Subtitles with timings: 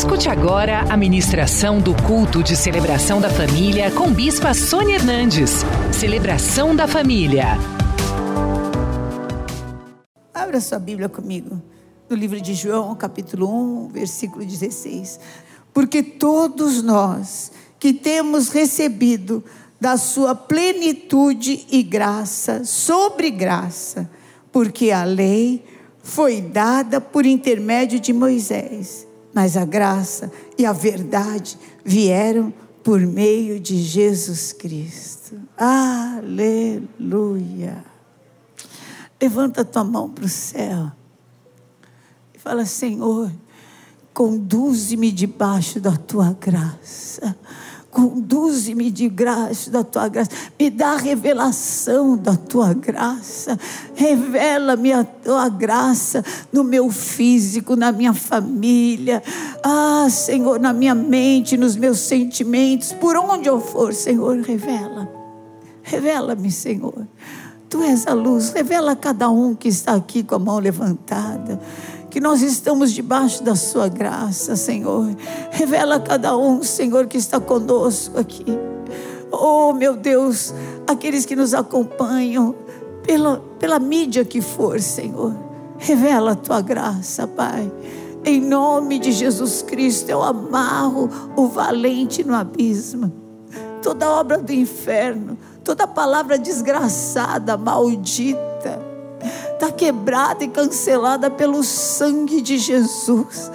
[0.00, 5.56] Escute agora a ministração do culto de celebração da família com Bispa Sônia Hernandes.
[5.92, 7.48] Celebração da família.
[10.32, 11.60] Abra sua Bíblia comigo,
[12.08, 13.46] no livro de João, capítulo
[13.84, 15.20] 1, versículo 16.
[15.74, 19.44] Porque todos nós que temos recebido
[19.78, 24.10] da sua plenitude e graça sobre graça,
[24.50, 25.62] porque a lei
[26.02, 33.60] foi dada por intermédio de Moisés mas a graça e a verdade vieram por meio
[33.60, 35.40] de Jesus Cristo.
[35.56, 36.80] Aleluia.
[39.20, 40.90] Levanta tua mão para o céu
[42.34, 43.30] e fala: Senhor,
[44.14, 47.36] conduze-me debaixo da tua graça
[47.90, 50.30] Conduze-me de graça, da tua graça.
[50.58, 53.58] Me dá revelação da tua graça.
[53.94, 59.20] Revela-me a tua graça no meu físico, na minha família.
[59.64, 62.92] Ah, Senhor, na minha mente, nos meus sentimentos.
[62.92, 65.10] Por onde eu for, Senhor, revela.
[65.82, 67.08] Revela-me, Senhor.
[67.68, 68.50] Tu és a luz.
[68.50, 71.60] Revela a cada um que está aqui com a mão levantada
[72.10, 75.14] que nós estamos debaixo da Sua graça, Senhor.
[75.50, 78.44] Revela a cada um, Senhor, que está conosco aqui.
[79.30, 80.52] Oh, meu Deus,
[80.88, 82.54] aqueles que nos acompanham,
[83.04, 85.34] pela, pela mídia que for, Senhor.
[85.78, 87.70] Revela a Tua graça, Pai.
[88.24, 93.12] Em nome de Jesus Cristo, eu amarro o valente no abismo.
[93.80, 98.89] Toda obra do inferno, toda palavra desgraçada, maldita
[99.60, 103.50] está quebrada e cancelada pelo sangue de Jesus.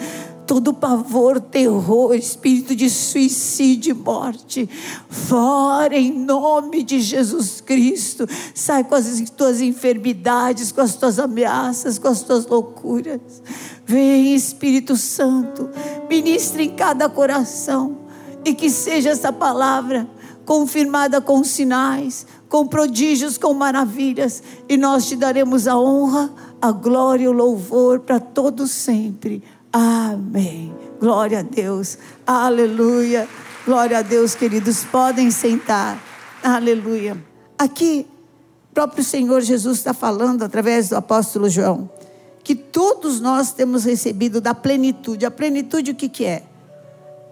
[0.45, 4.69] Todo pavor, terror, espírito de suicídio e morte,
[5.09, 8.27] fora em nome de Jesus Cristo.
[8.53, 13.19] Sai com as tuas enfermidades, com as tuas ameaças, com as tuas loucuras.
[13.83, 15.67] Vem, Espírito Santo,
[16.07, 17.97] ministra em cada coração
[18.45, 20.07] e que seja essa palavra
[20.45, 27.25] confirmada com sinais, com prodígios, com maravilhas, e nós te daremos a honra, a glória
[27.25, 29.43] e o louvor para todos sempre.
[29.73, 30.73] Amém.
[30.99, 31.97] Glória a Deus.
[32.25, 33.27] Aleluia.
[33.65, 34.83] Glória a Deus, queridos.
[34.85, 36.01] Podem sentar.
[36.43, 37.17] Aleluia.
[37.57, 38.07] Aqui,
[38.73, 41.89] próprio Senhor Jesus está falando através do apóstolo João
[42.45, 45.25] que todos nós temos recebido da plenitude.
[45.25, 46.43] A plenitude o que, que é?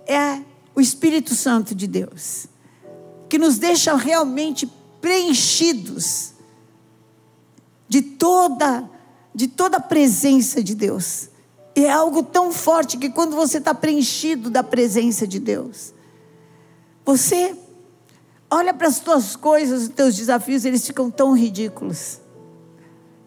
[0.08, 0.42] É
[0.74, 2.48] o Espírito Santo de Deus,
[3.34, 4.72] que nos deixa realmente
[5.02, 6.34] preenchidos
[7.90, 8.88] de toda
[9.34, 11.30] de toda a presença de Deus.
[11.76, 15.96] E é algo tão forte que quando você está preenchido da presença de Deus,
[17.04, 17.56] você
[18.52, 22.20] olha para as tuas coisas, os teus desafios, eles ficam tão ridículos.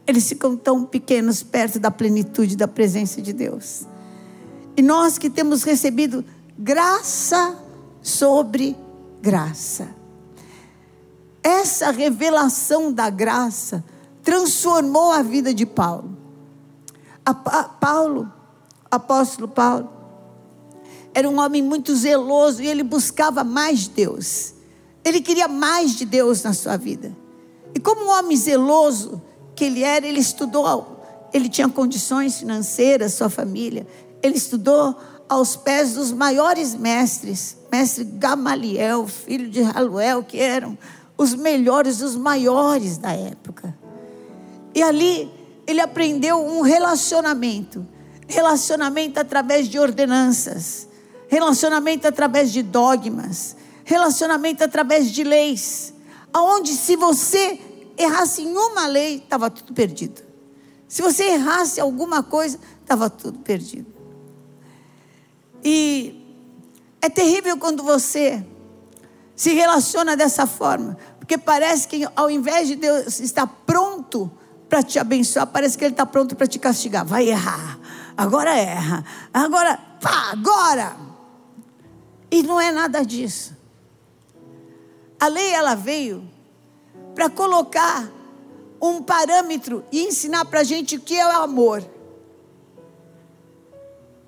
[0.07, 3.83] Eles ficam tão pequenos perto da plenitude da presença de Deus.
[4.77, 6.25] E nós que temos recebido
[6.57, 7.59] graça
[8.01, 8.77] sobre
[9.21, 9.96] graça
[11.47, 13.85] essa revelação da graça
[14.21, 16.19] transformou a vida de Paulo.
[17.25, 18.33] A, Paulo,
[18.91, 19.89] apóstolo Paulo,
[21.15, 24.55] era um homem muito zeloso e ele buscava mais Deus.
[25.05, 27.17] Ele queria mais de Deus na sua vida.
[27.73, 29.23] E como um homem zeloso
[29.55, 31.01] que ele era, ele estudou,
[31.33, 33.87] ele tinha condições financeiras, sua família.
[34.21, 34.97] Ele estudou
[35.29, 40.77] aos pés dos maiores mestres, mestre Gamaliel, filho de Haluel, que eram
[41.17, 43.77] os melhores, os maiores da época.
[44.75, 45.31] E ali
[45.67, 47.87] ele aprendeu um relacionamento
[48.27, 50.89] relacionamento através de ordenanças,
[51.29, 55.95] relacionamento através de dogmas, relacionamento através de leis.
[56.33, 57.61] Aonde se você
[57.97, 60.23] errasse em uma lei, estava tudo perdido.
[60.89, 63.95] Se você errasse alguma coisa, estava tudo perdido.
[65.65, 66.23] E
[67.01, 68.45] é terrível quando você
[69.37, 70.97] se relaciona dessa forma.
[71.19, 74.31] Porque parece que ao invés de Deus estar pronto
[74.69, 77.05] para te abençoar, parece que Ele está pronto para te castigar.
[77.05, 77.79] Vai errar,
[78.17, 80.97] agora erra, agora, pá, agora.
[82.31, 83.55] E não é nada disso.
[85.21, 86.29] A lei ela veio
[87.15, 88.11] para colocar
[88.81, 91.85] um parâmetro e ensinar para a gente o que é o amor.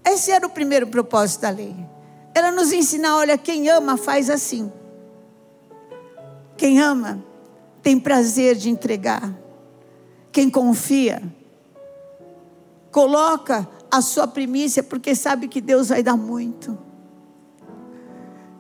[0.05, 1.77] Esse era o primeiro propósito da lei.
[2.35, 4.73] Era nos ensinar, olha, quem ama faz assim.
[6.59, 7.25] Quem ama
[7.83, 9.33] tem prazer de entregar.
[10.33, 11.23] Quem confia,
[12.91, 16.77] coloca a sua primícia porque sabe que Deus vai dar muito.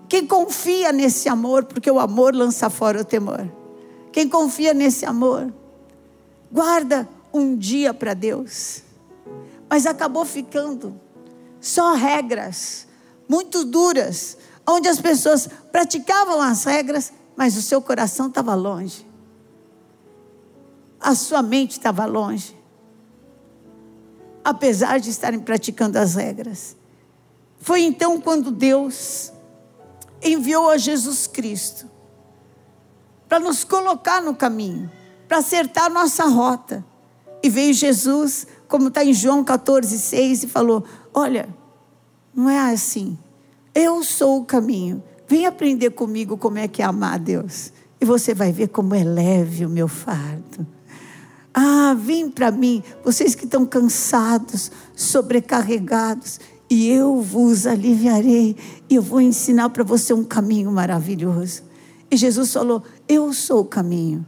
[0.08, 3.50] Quem confia nesse amor, porque o amor lança fora o temor.
[4.12, 5.52] Quem confia nesse amor,
[6.50, 8.82] guarda um dia para Deus.
[9.68, 10.98] Mas acabou ficando
[11.60, 12.86] só regras,
[13.28, 19.06] muito duras, onde as pessoas praticavam as regras, mas o seu coração estava longe.
[21.00, 22.52] A sua mente estava longe.
[24.44, 26.76] Apesar de estarem praticando as regras.
[27.60, 29.32] Foi então quando Deus
[30.20, 31.88] enviou a Jesus Cristo
[33.28, 34.90] para nos colocar no caminho,
[35.28, 36.84] para acertar a nossa rota.
[37.40, 40.82] E veio Jesus, como está em João 14, 6, e falou:
[41.14, 41.48] Olha,
[42.34, 43.16] não é assim.
[43.72, 45.04] Eu sou o caminho.
[45.28, 47.72] Vem aprender comigo como é que é amar a Deus.
[48.00, 50.66] E você vai ver como é leve o meu fardo.
[51.52, 56.38] Ah, vem para mim, vocês que estão cansados, sobrecarregados,
[56.70, 58.56] e eu vos aliviarei,
[58.88, 61.62] e eu vou ensinar para você um caminho maravilhoso.
[62.10, 64.24] E Jesus falou: Eu sou o caminho.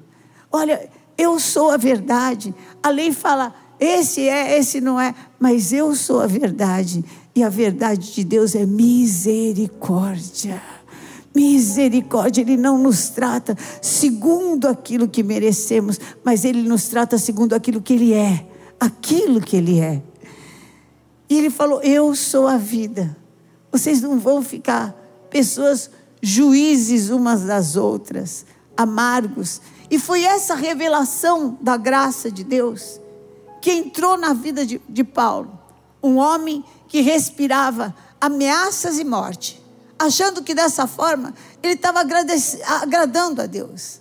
[0.50, 2.54] Olha, eu sou a verdade.
[2.82, 7.02] A lei fala: esse é, esse não é, mas eu sou a verdade.
[7.34, 10.60] E a verdade de Deus é misericórdia.
[11.34, 17.80] Misericórdia, Ele não nos trata segundo aquilo que merecemos, mas Ele nos trata segundo aquilo
[17.80, 18.46] que Ele é.
[18.78, 20.02] Aquilo que Ele é.
[21.28, 23.16] E Ele falou: Eu sou a vida.
[23.70, 24.92] Vocês não vão ficar
[25.30, 25.90] pessoas
[26.20, 28.44] juízes umas das outras,
[28.76, 29.60] amargos.
[29.90, 33.00] E foi essa revelação da graça de Deus
[33.60, 35.58] que entrou na vida de, de Paulo.
[36.02, 39.59] Um homem que respirava ameaças e morte,
[40.00, 44.00] achando que dessa forma ele estava agradando a Deus.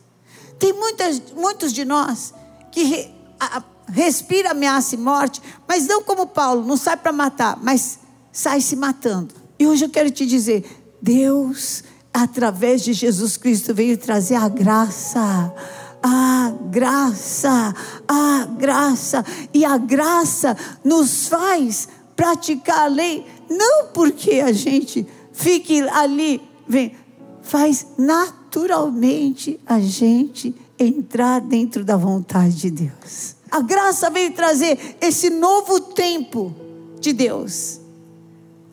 [0.57, 2.34] Tem muitas, muitos de nós
[2.72, 3.62] que re, a,
[3.92, 8.00] respira ameaça e morte, mas não como Paulo, não sai para matar, mas
[8.31, 9.36] sai se matando.
[9.60, 10.66] E hoje eu quero te dizer:
[11.01, 15.54] Deus através de Jesus Cristo, veio trazer a graça.
[16.02, 17.75] A graça,
[18.07, 25.06] a graça, e a graça nos faz praticar a lei, não porque a gente
[25.40, 26.96] fique ali, vem,
[27.42, 33.36] faz naturalmente a gente entrar dentro da vontade de Deus.
[33.50, 36.54] A graça veio trazer esse novo tempo
[37.00, 37.80] de Deus,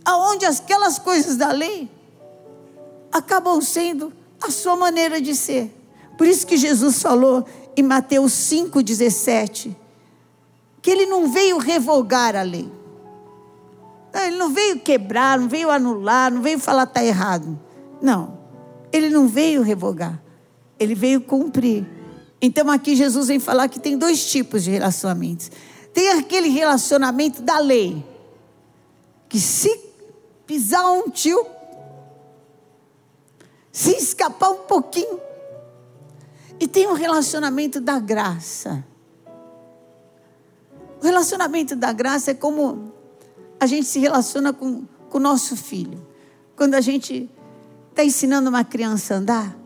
[0.05, 1.89] aonde aquelas coisas da lei
[3.13, 5.73] acabam sendo a sua maneira de ser.
[6.19, 7.47] Por isso que Jesus falou
[7.77, 9.75] em Mateus 5,17
[10.83, 12.71] que ele não veio revogar a lei.
[14.37, 17.59] Ele não veio quebrar, não veio anular, não veio falar está errado.
[18.03, 18.39] Não.
[18.93, 20.23] Ele não veio revogar.
[20.79, 21.87] Ele veio cumprir.
[22.41, 25.51] Então aqui Jesus vem falar que tem dois tipos de relacionamentos.
[25.95, 28.05] Tem aquele relacionamento da lei,
[29.27, 29.75] que se
[30.47, 31.47] pisar um tio,
[33.73, 35.19] se escapar um pouquinho.
[36.61, 38.85] E tem um relacionamento da graça.
[41.01, 42.96] O relacionamento da graça é como
[43.59, 46.05] a gente se relaciona com o nosso filho.
[46.55, 47.31] Quando a gente
[47.91, 49.57] está ensinando uma criança a andar,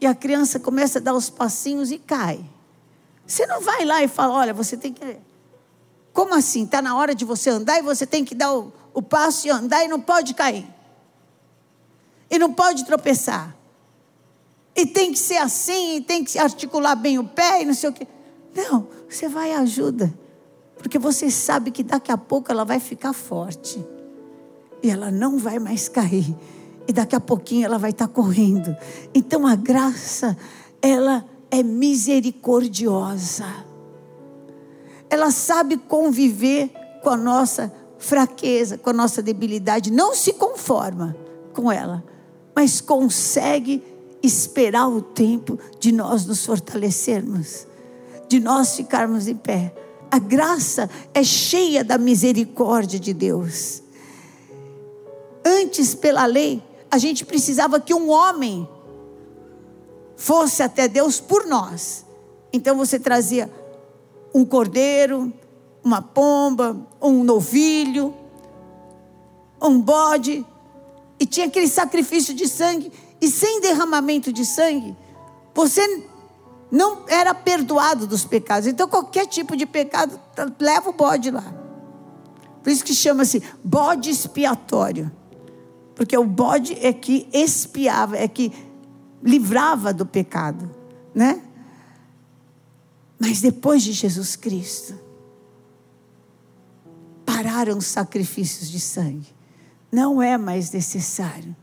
[0.00, 2.40] e a criança começa a dar os passinhos e cai.
[3.26, 5.16] Você não vai lá e fala: olha, você tem que.
[6.12, 6.64] Como assim?
[6.64, 9.50] Está na hora de você andar e você tem que dar o, o passo e
[9.50, 10.66] andar e não pode cair
[12.30, 13.54] e não pode tropeçar.
[14.74, 17.90] E tem que ser assim, e tem que articular bem o pé e não sei
[17.90, 18.06] o quê.
[18.54, 20.14] Não, você vai e ajuda.
[20.80, 23.84] Porque você sabe que daqui a pouco ela vai ficar forte.
[24.82, 26.34] E ela não vai mais cair.
[26.88, 28.74] E daqui a pouquinho ela vai estar correndo.
[29.14, 30.36] Então a graça,
[30.82, 33.46] ela é misericordiosa.
[35.08, 36.70] Ela sabe conviver
[37.02, 39.92] com a nossa fraqueza, com a nossa debilidade.
[39.92, 41.16] Não se conforma
[41.52, 42.04] com ela
[42.54, 43.82] mas consegue
[44.22, 47.66] esperar o tempo de nós nos fortalecermos,
[48.28, 49.74] de nós ficarmos em pé.
[50.10, 53.82] A graça é cheia da misericórdia de Deus.
[55.44, 58.68] Antes, pela lei, a gente precisava que um homem
[60.16, 62.04] fosse até Deus por nós.
[62.52, 63.50] Então você trazia
[64.34, 65.32] um cordeiro,
[65.82, 68.14] uma pomba, um novilho,
[69.62, 70.44] um bode,
[71.18, 72.90] e tinha aquele sacrifício de sangue,
[73.20, 74.96] e sem derramamento de sangue,
[75.54, 76.09] você
[76.70, 78.66] não era perdoado dos pecados.
[78.66, 80.18] Então, qualquer tipo de pecado,
[80.58, 81.54] leva o bode lá.
[82.62, 85.10] Por isso que chama-se bode expiatório.
[85.94, 88.52] Porque o bode é que expiava, é que
[89.22, 90.70] livrava do pecado,
[91.14, 91.42] né?
[93.18, 94.94] Mas depois de Jesus Cristo,
[97.26, 99.40] pararam os sacrifícios de sangue
[99.90, 101.54] não é mais necessário,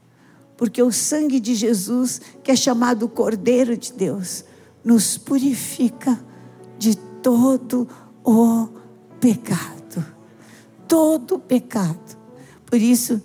[0.58, 4.44] porque o sangue de Jesus, que é chamado Cordeiro de Deus,
[4.88, 6.18] nos purifica
[6.80, 7.90] de todo
[8.24, 8.70] o
[9.20, 10.06] pecado.
[10.88, 12.18] Todo o pecado.
[12.66, 13.22] Por isso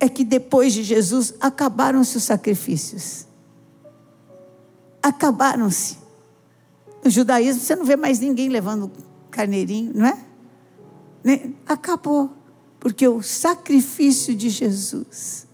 [0.00, 3.26] é que depois de Jesus acabaram-se os sacrifícios.
[5.02, 5.98] Acabaram-se.
[7.04, 8.90] No judaísmo você não vê mais ninguém levando
[9.30, 10.18] carneirinho, não é?
[11.22, 11.52] Né?
[11.66, 12.30] Acabou.
[12.80, 15.46] Porque o sacrifício de Jesus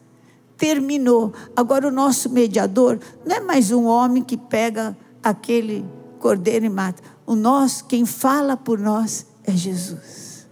[0.56, 1.32] terminou.
[1.56, 5.84] Agora o nosso mediador não é mais um homem que pega aquele
[6.18, 7.02] cordeiro e mata.
[7.26, 10.46] O nosso, quem fala por nós é Jesus.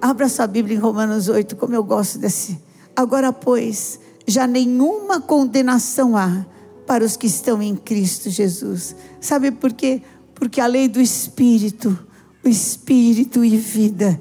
[0.00, 2.58] Abra sua Bíblia em Romanos 8, como eu gosto desse.
[2.94, 6.44] Agora, pois, já nenhuma condenação há
[6.86, 8.96] para os que estão em Cristo Jesus.
[9.20, 10.02] Sabe por quê?
[10.34, 11.96] Porque a lei do Espírito,
[12.44, 14.18] o Espírito e vida,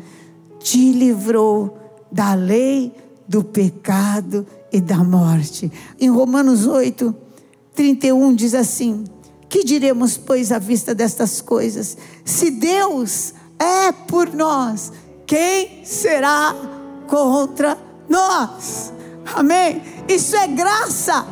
[0.60, 1.78] te livrou
[2.12, 2.94] da lei
[3.28, 5.72] do pecado e da morte.
[6.00, 7.16] Em Romanos 8,
[7.74, 9.04] 31 diz assim:
[9.52, 11.98] Que diremos, pois, à vista destas coisas?
[12.24, 14.94] Se Deus é por nós,
[15.28, 16.56] quem será
[17.06, 17.78] contra
[18.08, 18.94] nós?
[19.36, 19.82] Amém?
[20.08, 21.28] Isso é graça,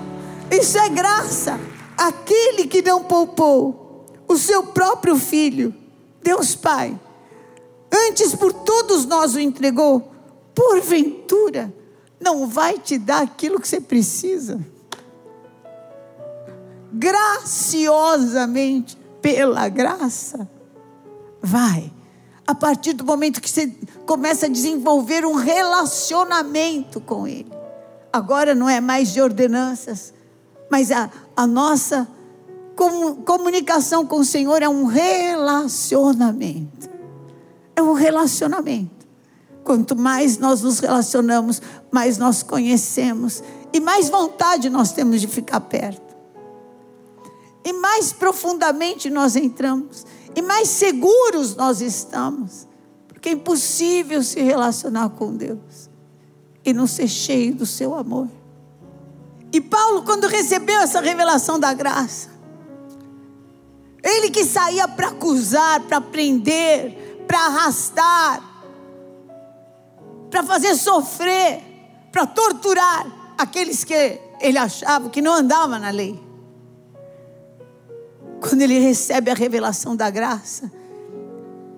[0.51, 1.57] isso é graça.
[1.97, 5.73] Aquele que não poupou o seu próprio filho,
[6.21, 6.99] Deus Pai,
[7.89, 10.11] antes por todos nós o entregou,
[10.53, 11.73] porventura
[12.19, 14.59] não vai te dar aquilo que você precisa.
[16.91, 20.49] Graciosamente, pela graça,
[21.41, 21.93] vai.
[22.47, 23.67] A partir do momento que você
[24.05, 27.51] começa a desenvolver um relacionamento com Ele.
[28.11, 30.11] Agora não é mais de ordenanças,
[30.69, 32.07] mas a, a nossa
[33.25, 36.89] comunicação com o Senhor é um relacionamento.
[37.75, 39.07] É um relacionamento.
[39.63, 45.59] Quanto mais nós nos relacionamos, mais nós conhecemos e mais vontade nós temos de ficar
[45.59, 46.08] perto.
[47.69, 50.03] E mais profundamente nós entramos,
[50.35, 52.67] e mais seguros nós estamos,
[53.07, 55.87] porque é impossível se relacionar com Deus
[56.65, 58.27] e não ser cheio do seu amor.
[59.53, 62.31] E Paulo, quando recebeu essa revelação da graça,
[64.01, 68.41] ele que saía para acusar, para prender, para arrastar,
[70.31, 71.61] para fazer sofrer,
[72.11, 76.28] para torturar aqueles que ele achava que não andavam na lei.
[78.41, 80.71] Quando ele recebe a revelação da graça,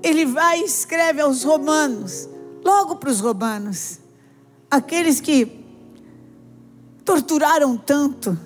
[0.03, 2.27] ele vai e escreve aos romanos,
[2.63, 3.99] logo para os romanos,
[4.69, 5.59] aqueles que
[7.03, 8.37] torturaram tanto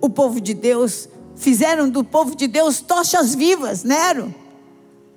[0.00, 4.34] o povo de Deus, fizeram do povo de Deus tochas vivas, Nero.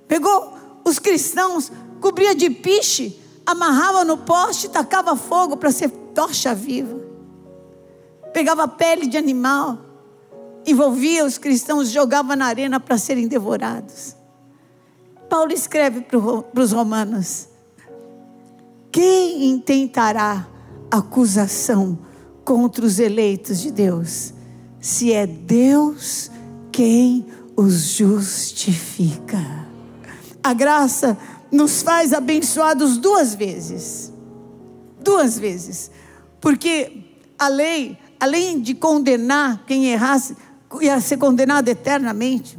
[0.07, 0.53] Pegou
[0.83, 7.01] os cristãos, cobria de piche, amarrava no poste, tacava fogo para ser tocha viva.
[8.33, 9.77] Pegava pele de animal,
[10.65, 14.15] envolvia os cristãos, jogava na arena para serem devorados.
[15.29, 16.19] Paulo escreve para
[16.61, 17.47] os romanos:
[18.91, 20.47] Quem intentará
[20.91, 21.97] acusação
[22.45, 24.33] contra os eleitos de Deus,
[24.79, 26.29] se é Deus
[26.71, 29.63] quem os justifica?
[30.43, 31.17] A graça
[31.51, 34.11] nos faz abençoados duas vezes.
[35.01, 35.89] Duas vezes.
[36.41, 37.03] Porque
[37.39, 40.35] a lei, além de condenar quem errasse,
[40.81, 42.57] ia ser condenado eternamente,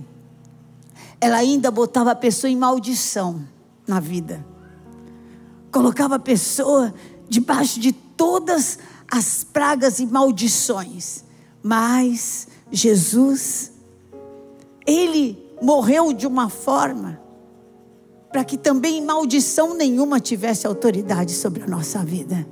[1.21, 3.43] ela ainda botava a pessoa em maldição
[3.87, 4.45] na vida.
[5.71, 6.95] Colocava a pessoa
[7.29, 8.79] debaixo de todas
[9.11, 11.25] as pragas e maldições.
[11.63, 13.73] Mas Jesus,
[14.87, 17.21] ele morreu de uma forma
[18.31, 22.47] para que também maldição nenhuma tivesse autoridade sobre a nossa vida,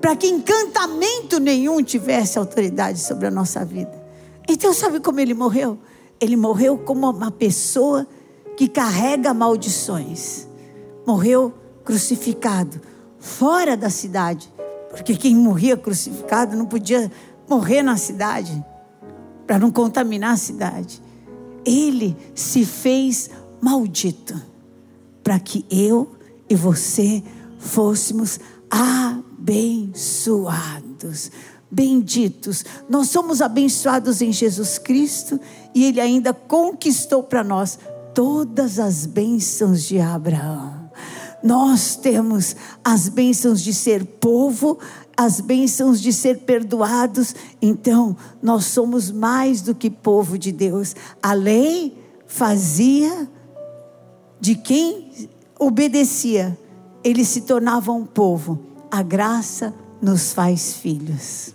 [0.00, 4.03] para que encantamento nenhum tivesse autoridade sobre a nossa vida.
[4.48, 5.78] Então, sabe como ele morreu?
[6.20, 8.06] Ele morreu como uma pessoa
[8.56, 10.46] que carrega maldições.
[11.06, 11.52] Morreu
[11.84, 12.80] crucificado,
[13.18, 14.52] fora da cidade,
[14.90, 17.10] porque quem morria crucificado não podia
[17.48, 18.64] morrer na cidade,
[19.46, 21.02] para não contaminar a cidade.
[21.64, 24.34] Ele se fez maldito
[25.22, 26.10] para que eu
[26.48, 27.22] e você
[27.58, 31.30] fôssemos abençoados,
[31.74, 32.64] benditos.
[32.88, 35.40] Nós somos abençoados em Jesus Cristo
[35.74, 37.78] e Ele ainda conquistou para nós
[38.14, 40.84] todas as bênçãos de Abraão.
[41.42, 44.78] Nós temos as bênçãos de ser povo,
[45.14, 47.34] as bênçãos de ser perdoados.
[47.60, 50.94] Então, nós somos mais do que povo de Deus.
[51.22, 53.28] A lei fazia
[54.40, 55.28] de quem
[55.58, 56.56] obedecia,
[57.02, 58.58] ele se tornava um povo.
[58.90, 61.52] A graça nos faz filhos.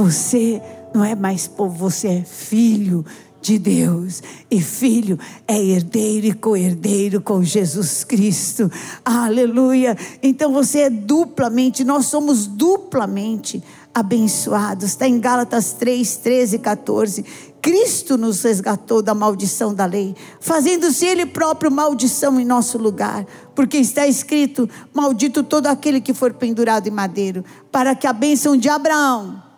[0.00, 0.62] Você
[0.94, 3.04] não é mais povo, você é filho
[3.42, 8.72] de Deus e filho é herdeiro e co-herdeiro com Jesus Cristo.
[9.04, 9.94] Aleluia.
[10.22, 14.86] Então você é duplamente, nós somos duplamente abençoados.
[14.86, 17.24] Está em Gálatas 3, 13 e 14.
[17.60, 23.76] Cristo nos resgatou da maldição da lei, fazendo-se Ele próprio maldição em nosso lugar, porque
[23.76, 28.70] está escrito: Maldito todo aquele que for pendurado em madeiro, para que a bênção de
[28.70, 29.49] Abraão,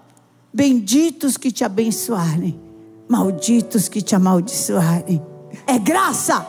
[0.52, 2.60] benditos que te abençoarem,
[3.08, 5.22] malditos que te amaldiçoarem.
[5.66, 6.46] É graça,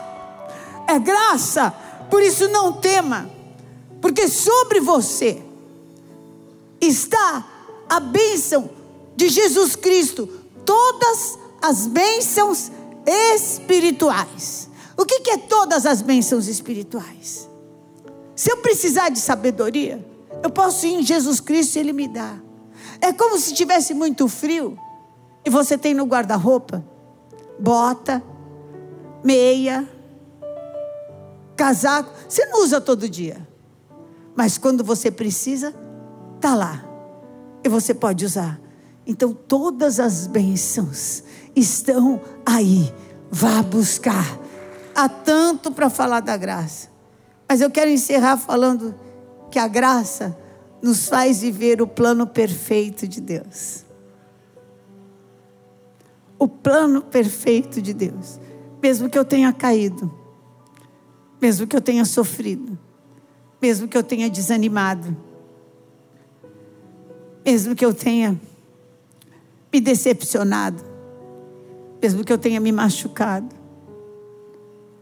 [0.88, 1.70] é graça,
[2.10, 3.30] por isso não tema,
[4.00, 5.42] porque sobre você
[6.80, 7.46] está
[7.88, 8.70] a bênção
[9.16, 10.28] de Jesus Cristo,
[10.64, 12.70] todas as bênçãos
[13.06, 14.68] espirituais.
[14.96, 17.48] O que, que é todas as bênçãos espirituais?
[18.36, 20.04] Se eu precisar de sabedoria,
[20.42, 22.36] eu posso ir em Jesus Cristo e Ele me dá.
[23.04, 24.78] É como se tivesse muito frio
[25.44, 26.82] e você tem no guarda-roupa
[27.58, 28.22] bota,
[29.22, 29.86] meia,
[31.54, 32.10] casaco.
[32.26, 33.46] Você não usa todo dia,
[34.34, 35.74] mas quando você precisa,
[36.40, 36.82] tá lá
[37.62, 38.58] e você pode usar.
[39.06, 41.22] Então todas as bênçãos
[41.54, 42.90] estão aí.
[43.30, 44.40] Vá buscar.
[44.94, 46.88] Há tanto para falar da graça.
[47.46, 48.94] Mas eu quero encerrar falando
[49.50, 50.34] que a graça
[50.84, 53.86] nos faz viver o plano perfeito de Deus.
[56.38, 58.38] O plano perfeito de Deus.
[58.82, 60.12] Mesmo que eu tenha caído,
[61.40, 62.78] mesmo que eu tenha sofrido,
[63.62, 65.16] mesmo que eu tenha desanimado,
[67.42, 68.38] mesmo que eu tenha
[69.72, 70.84] me decepcionado,
[72.02, 73.56] mesmo que eu tenha me machucado.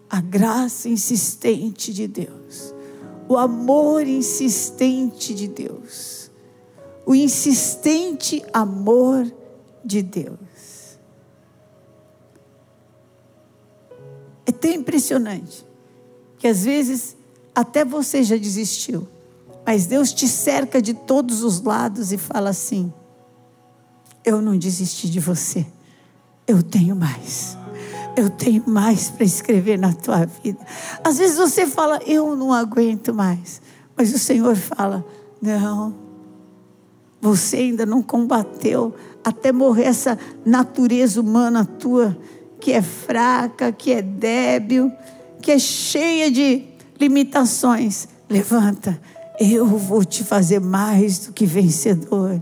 [0.09, 2.73] A graça insistente de Deus,
[3.33, 6.31] o amor insistente de Deus,
[7.07, 9.33] o insistente amor
[9.85, 10.99] de Deus.
[14.45, 15.65] É tão impressionante
[16.39, 17.17] que às vezes
[17.55, 19.09] até você já desistiu,
[19.65, 22.93] mas Deus te cerca de todos os lados e fala assim:
[24.25, 25.67] Eu não desisti de você
[26.47, 27.57] eu tenho mais.
[28.17, 30.59] Eu tenho mais para escrever na tua vida.
[31.03, 33.63] Às vezes você fala, eu não aguento mais.
[33.97, 35.05] Mas o Senhor fala,
[35.41, 35.95] não.
[37.21, 38.95] Você ainda não combateu
[39.25, 42.19] até morrer essa natureza humana tua,
[42.61, 44.93] que é fraca, que é débil,
[45.41, 46.65] que é cheia de
[47.01, 48.09] limitações.
[48.29, 49.01] Levanta,
[49.41, 52.41] eu vou te fazer mais do que vencedor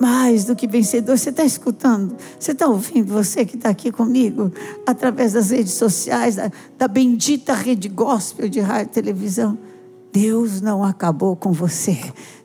[0.00, 1.18] mais do que vencedor.
[1.18, 2.16] Você está escutando?
[2.38, 3.12] Você está ouvindo?
[3.12, 4.52] Você que está aqui comigo,
[4.86, 9.58] através das redes sociais, da, da bendita rede gospel de rádio e televisão.
[10.12, 11.98] Deus não acabou com você.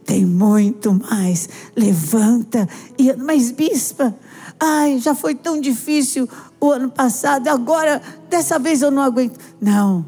[0.04, 1.48] Tem muito mais.
[1.76, 2.68] Levanta.
[2.98, 4.14] E, mas, bispa,
[4.60, 6.28] ai, já foi tão difícil
[6.60, 9.38] o ano passado, agora, dessa vez eu não aguento.
[9.62, 10.06] Não.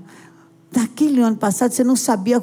[0.76, 2.42] Naquele ano passado você não sabia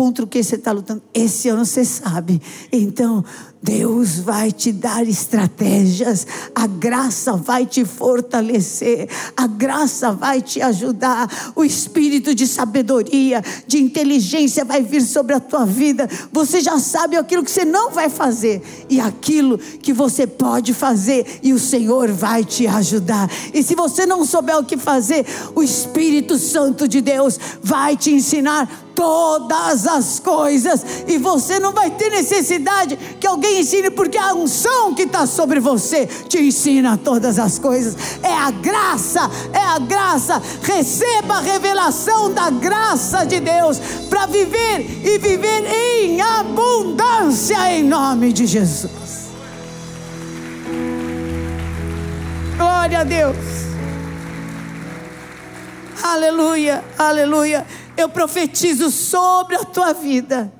[0.00, 1.02] contra o que você está lutando.
[1.12, 2.40] Esse ano você sabe.
[2.72, 3.22] Então,
[3.62, 11.52] Deus vai te dar estratégias, a graça vai te fortalecer, a graça vai te ajudar,
[11.54, 16.08] o espírito de sabedoria, de inteligência vai vir sobre a tua vida.
[16.32, 21.40] Você já sabe aquilo que você não vai fazer e aquilo que você pode fazer,
[21.42, 23.30] e o Senhor vai te ajudar.
[23.52, 28.10] E se você não souber o que fazer, o Espírito Santo de Deus vai te
[28.10, 34.34] ensinar todas as coisas, e você não vai ter necessidade que alguém ensine, porque a
[34.34, 37.96] unção que está sobre você te ensina todas as coisas.
[38.22, 40.42] É a graça, é a graça.
[40.62, 43.78] Receba a revelação da graça de Deus
[44.10, 49.30] para viver e viver em abundância em nome de Jesus.
[52.58, 53.36] Glória a Deus.
[56.02, 57.66] Aleluia, aleluia
[58.00, 60.52] eu profetizo sobre a tua vida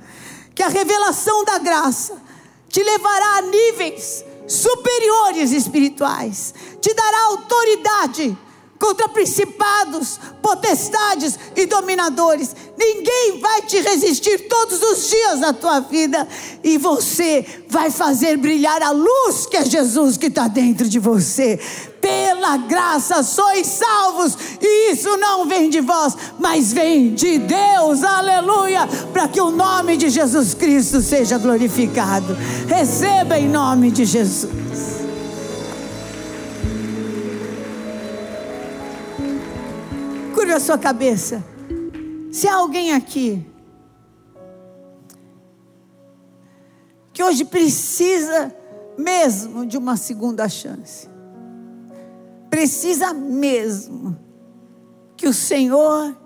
[0.54, 2.20] que a revelação da graça
[2.68, 8.36] te levará a níveis superiores espirituais, te dará autoridade
[8.80, 12.56] contra principados, potestades e dominadores.
[12.78, 16.26] Ninguém vai te resistir todos os dias da tua vida
[16.64, 21.60] e você vai fazer brilhar a luz que é Jesus que está dentro de você.
[22.00, 28.88] Pela graça sois salvos, e isso não vem de vós, mas vem de Deus, aleluia,
[29.12, 32.34] para que o nome de Jesus Cristo seja glorificado.
[32.66, 34.99] Receba em nome de Jesus.
[40.50, 41.44] Curva a sua cabeça.
[42.32, 43.46] Se há alguém aqui
[47.12, 48.52] que hoje precisa
[48.98, 51.08] mesmo de uma segunda chance,
[52.50, 54.18] precisa mesmo
[55.16, 56.16] que o Senhor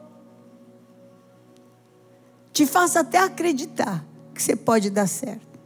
[2.50, 4.02] te faça até acreditar
[4.34, 5.60] que você pode dar certo.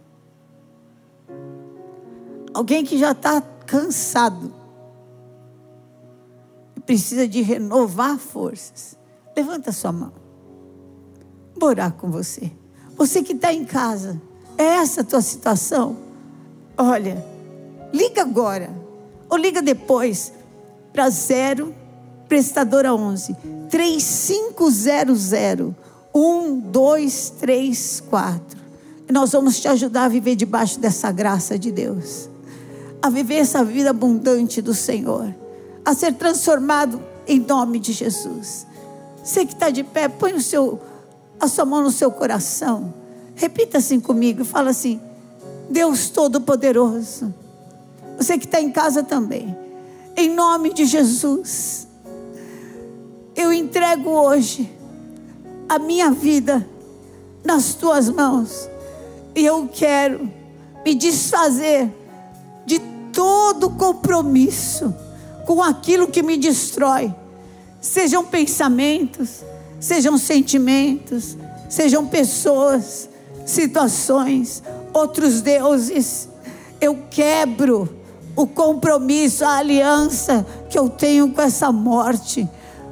[2.52, 4.52] Alguém que já está cansado
[6.88, 8.96] precisa de renovar forças.
[9.36, 10.10] Levanta sua mão.
[11.54, 12.50] Vou orar com você.
[12.96, 14.18] Você que está em casa,
[14.56, 15.98] é essa a tua situação?
[16.78, 17.22] Olha,
[17.92, 18.70] liga agora,
[19.28, 20.32] ou liga depois,
[20.90, 21.74] para zero,
[22.26, 23.36] prestadora 11,
[23.68, 24.86] 3500
[26.14, 28.58] 1234.
[29.06, 32.30] E nós vamos te ajudar a viver debaixo dessa graça de Deus,
[33.02, 35.34] a viver essa vida abundante do Senhor,
[35.88, 38.66] a ser transformado em nome de Jesus.
[39.24, 40.78] Você que está de pé, põe o seu,
[41.40, 42.92] a sua mão no seu coração.
[43.34, 45.00] Repita assim comigo, fala assim:
[45.70, 47.32] Deus Todo-Poderoso.
[48.18, 49.56] Você que está em casa também,
[50.14, 51.88] em nome de Jesus,
[53.34, 54.70] eu entrego hoje
[55.70, 56.68] a minha vida
[57.42, 58.68] nas tuas mãos.
[59.34, 60.30] E eu quero
[60.84, 61.90] me desfazer
[62.66, 62.78] de
[63.10, 64.94] todo compromisso
[65.48, 67.10] com aquilo que me destrói.
[67.80, 69.42] Sejam pensamentos,
[69.80, 71.38] sejam sentimentos,
[71.70, 73.08] sejam pessoas,
[73.46, 76.28] situações, outros deuses.
[76.78, 77.88] Eu quebro
[78.36, 82.46] o compromisso, a aliança que eu tenho com essa morte,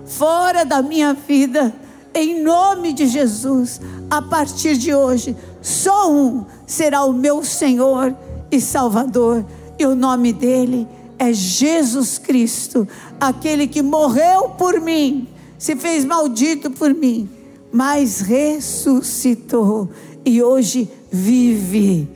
[0.06, 1.74] fora da minha vida,
[2.14, 8.16] em nome de Jesus, a partir de hoje, só um será o meu Senhor
[8.50, 9.44] e Salvador,
[9.78, 10.88] e o nome dele
[11.18, 12.86] é Jesus Cristo,
[13.20, 15.26] aquele que morreu por mim,
[15.58, 17.28] se fez maldito por mim,
[17.72, 19.88] mas ressuscitou
[20.24, 22.08] e hoje vive.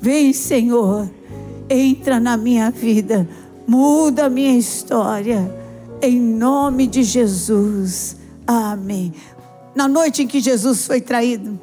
[0.00, 1.08] Vem, Senhor,
[1.68, 3.28] entra na minha vida,
[3.66, 5.50] muda a minha história,
[6.02, 8.16] em nome de Jesus.
[8.46, 9.12] Amém.
[9.74, 11.58] Na noite em que Jesus foi traído,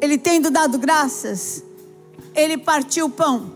[0.00, 1.62] ele tendo dado graças,
[2.34, 3.55] ele partiu o pão.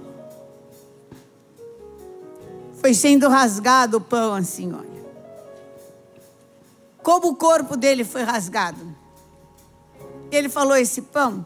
[2.81, 5.01] Foi sendo rasgado o pão assim, olha.
[7.03, 8.97] Como o corpo dele foi rasgado.
[10.31, 11.45] Ele falou: Esse pão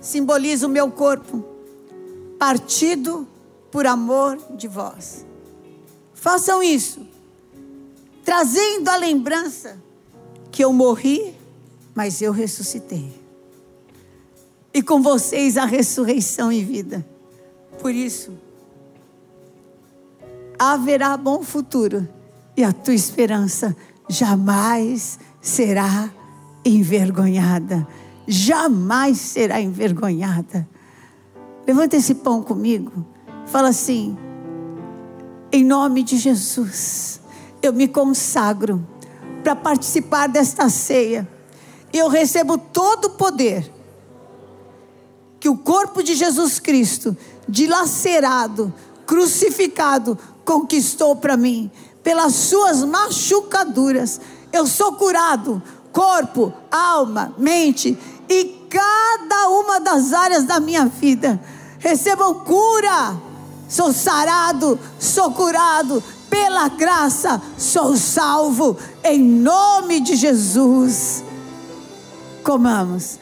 [0.00, 1.44] simboliza o meu corpo,
[2.38, 3.26] partido
[3.70, 5.24] por amor de vós.
[6.14, 7.06] Façam isso,
[8.24, 9.80] trazendo a lembrança
[10.50, 11.34] que eu morri,
[11.94, 13.12] mas eu ressuscitei.
[14.74, 17.04] E com vocês a ressurreição e vida.
[17.80, 18.32] Por isso,
[20.58, 22.08] haverá bom futuro
[22.56, 23.76] e a tua esperança
[24.08, 26.10] jamais será
[26.64, 27.86] envergonhada
[28.26, 30.68] jamais será envergonhada.
[31.66, 33.06] Levanta esse pão comigo.
[33.46, 34.16] Fala assim:
[35.50, 37.20] em nome de Jesus,
[37.62, 38.84] eu me consagro
[39.42, 41.28] para participar desta ceia.
[41.92, 43.70] Eu recebo todo o poder
[45.38, 47.16] que o corpo de Jesus Cristo,
[47.48, 48.72] dilacerado,
[49.04, 51.70] crucificado, conquistou para mim.
[52.02, 54.20] Pelas suas machucaduras,
[54.52, 57.96] eu sou curado, corpo, alma, mente
[58.28, 61.40] e cada uma das áreas da minha vida.
[61.78, 63.16] Recebam cura.
[63.68, 71.24] Sou sarado, sou curado, pela graça sou salvo, em nome de Jesus.
[72.44, 73.21] Comamos.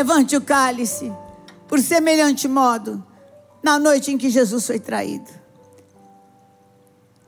[0.00, 1.12] Levante o cálice,
[1.68, 3.04] por semelhante modo,
[3.62, 5.28] na noite em que Jesus foi traído.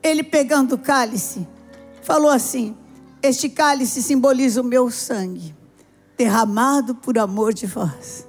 [0.03, 1.47] Ele pegando o cálice,
[2.01, 2.75] falou assim:
[3.23, 5.55] Este cálice simboliza o meu sangue,
[6.17, 8.27] derramado por amor de vós.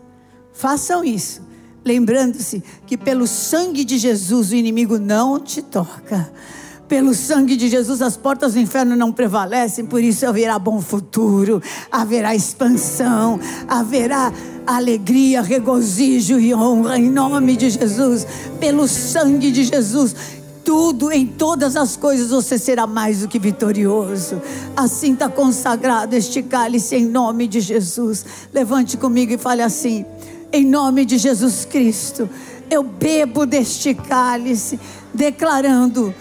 [0.52, 1.42] Façam isso,
[1.86, 6.30] lembrando-se que pelo sangue de Jesus o inimigo não te toca
[6.94, 11.60] pelo sangue de Jesus, as portas do inferno não prevalecem, por isso haverá bom futuro,
[11.92, 14.32] haverá expansão, haverá
[14.68, 18.28] alegria, regozijo e honra em nome de Jesus,
[18.60, 20.16] pelo sangue de Jesus.
[20.64, 24.40] Tudo, em todas as coisas, você será mais do que vitorioso.
[24.78, 28.24] Assim está consagrado este cálice em nome de Jesus.
[28.54, 30.06] Levante comigo e fale assim:
[30.52, 32.30] em nome de Jesus Cristo,
[32.70, 34.80] eu bebo deste cálice,
[35.12, 36.14] declarando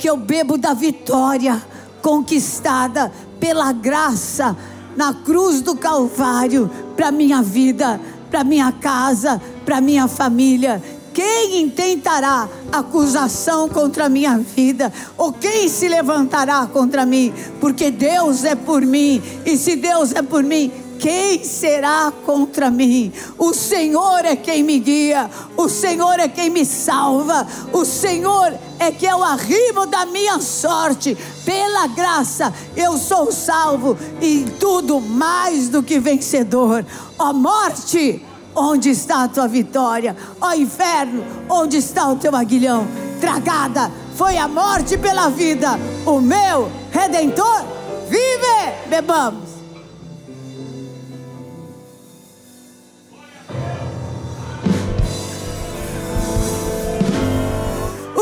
[0.00, 1.62] que eu bebo da vitória
[2.00, 4.56] conquistada pela graça
[4.96, 10.82] na cruz do Calvário para minha vida, para minha casa, para minha família.
[11.12, 14.90] quem intentará acusação contra a minha vida?
[15.18, 17.34] Ou quem se levantará contra mim?
[17.60, 23.10] Porque Deus é por mim, e se Deus é por mim, quem será contra mim?
[23.38, 28.92] O Senhor é quem me guia, o Senhor é quem me salva, o Senhor é
[28.92, 31.16] que é o arrimo da minha sorte.
[31.44, 36.84] Pela graça eu sou salvo e tudo mais do que vencedor.
[37.18, 38.22] Ó morte,
[38.54, 40.14] onde está a tua vitória?
[40.40, 42.86] Ó inferno, onde está o teu aguilhão?
[43.20, 47.64] Tragada foi a morte pela vida, o meu redentor
[48.08, 48.88] vive.
[48.88, 49.49] Bebamos.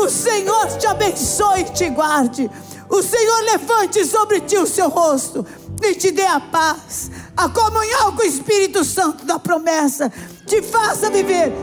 [0.09, 2.49] O Senhor te abençoe e te guarde.
[2.89, 5.45] O Senhor levante sobre ti o seu rosto
[5.83, 7.11] e te dê a paz.
[7.37, 10.11] A comunhão com o Espírito Santo da promessa
[10.47, 11.53] te faça viver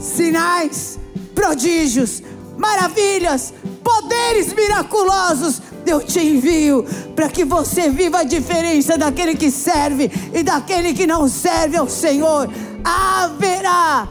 [0.00, 0.98] sinais,
[1.32, 2.20] prodígios,
[2.58, 5.62] maravilhas, poderes miraculosos.
[5.86, 6.84] Eu te envio
[7.14, 11.88] para que você viva a diferença daquele que serve e daquele que não serve ao
[11.88, 12.50] Senhor.
[12.82, 14.08] Haverá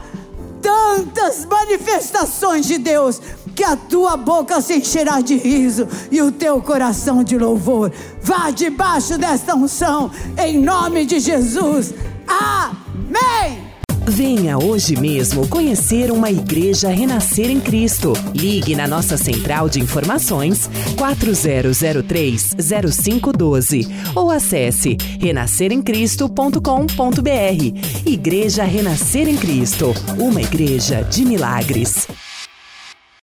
[0.62, 3.20] tantas manifestações de Deus
[3.54, 7.92] que a tua boca se encherá de riso e o teu coração de louvor.
[8.22, 11.92] Vá debaixo desta unção, em nome de Jesus.
[12.26, 13.72] Amém.
[14.06, 18.14] Venha hoje mesmo conhecer uma igreja renascer em Cristo.
[18.34, 28.04] Ligue na nossa central de informações 4003-0512 ou acesse renasceremcristo.com.br.
[28.04, 32.08] Igreja Renascer em Cristo, uma igreja de milagres.